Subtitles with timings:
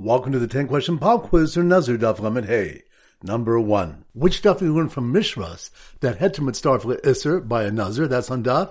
[0.00, 2.84] Welcome to the 10 question pop quiz for Nazir Daf Lamed Hey.
[3.20, 4.04] Number one.
[4.12, 5.70] Which daf we learn from Mishras
[6.02, 8.06] that heter mitzdarf le'isr by a Nazir?
[8.06, 8.70] That's on daf.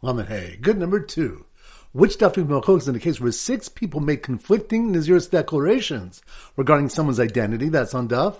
[0.00, 0.56] Lamed Hey.
[0.58, 1.44] Good number two.
[1.92, 6.22] Which daf we is in the case where six people make conflicting Nazir's declarations
[6.56, 7.68] regarding someone's identity?
[7.68, 8.38] That's on daf.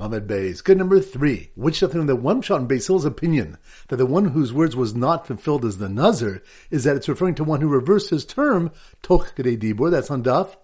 [0.00, 0.64] Lamed Beis.
[0.64, 1.50] Good number three.
[1.54, 3.58] Which them the one shot in Basil's opinion
[3.88, 7.34] that the one whose words was not fulfilled as the Nazir is that it's referring
[7.34, 8.70] to one who reversed his term,
[9.02, 10.56] Toch Dibur, that's on Daf.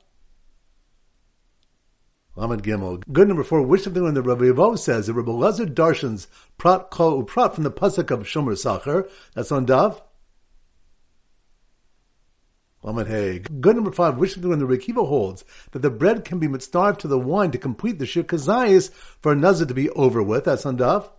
[2.35, 3.03] Lamed Gimel.
[3.13, 3.61] Good number four.
[3.61, 7.65] Which them when the Rabbi Yavov says that Rabbi Lazar Darshan's Prat Kol Uprat from
[7.65, 10.01] the Pasuk of Shomer Sacher, that's on Daf.
[12.87, 13.41] Lamed Hey.
[13.41, 17.09] Good number five, which when the Rekiva holds that the bread can be mitzdarved to
[17.09, 20.45] the wine to complete the shiur kezayis for a nazir to be over with.
[20.45, 21.11] That's on Daf.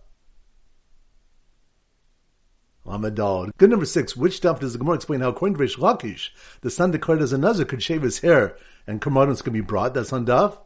[2.86, 3.52] Lamed.
[3.58, 6.30] Good number six, which daf does the Gemara explain how according to Reish Lakish,
[6.62, 9.92] the son declared as a nazir could shave his hair and korbanos can be brought.
[9.92, 10.56] That's on Daf.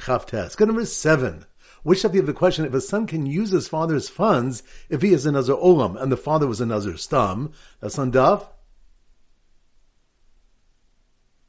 [0.00, 0.56] Chaf Tes.
[0.56, 1.46] Good number seven.
[1.82, 5.26] Which of the question if a son can use his father's funds if he is
[5.26, 7.52] a Nazir Olam and the father was a Nazir Stam?
[7.80, 8.46] That's on Daf.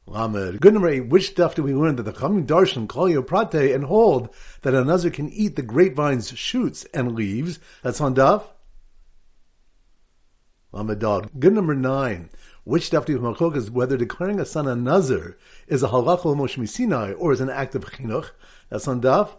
[0.06, 0.60] Lamed.
[0.60, 1.08] Good number eight.
[1.08, 4.28] Which stuff do we learn that the coming darshan call prate and hold
[4.62, 7.58] that a nazir can eat the grapevine's shoots and leaves?
[7.82, 8.44] That's on daf.
[10.72, 11.30] Lamed Daled.
[11.38, 12.28] Good number nine.
[12.64, 16.68] Which stuff do we is whether declaring a son a nazir is a halachah Moshe
[16.68, 18.30] Sinai or is an act of chinuch?
[18.68, 19.30] That's on daf.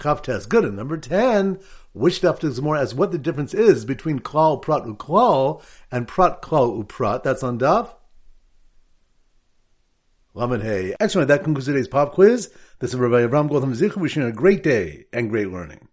[0.00, 0.46] Chaf Tes.
[0.46, 0.64] Good.
[0.64, 1.58] And number 10,
[1.92, 6.42] which daf does more as what the difference is between klal prat uklal and prat
[6.42, 7.22] klal uprat.
[7.22, 7.90] That's on daf.
[10.34, 10.94] Lamed Hey.
[11.00, 11.28] Excellent.
[11.28, 12.52] That concludes today's pop quiz.
[12.78, 15.88] This is Rabbi Avram Gotham Zichu wishing you a great day and great learning.